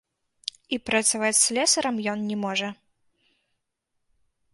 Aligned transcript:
І 0.77 0.77
працаваць 0.89 1.35
слесарам 1.47 1.95
ён 2.13 2.19
не 2.31 2.37
можа. 2.45 2.69